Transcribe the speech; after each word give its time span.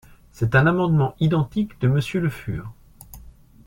C’est 0.31 0.55
un 0.55 0.65
amendement 0.65 1.13
identique 1.19 1.79
de 1.79 1.87
Monsieur 1.87 2.21
Le 2.21 2.29
Fur. 2.31 2.73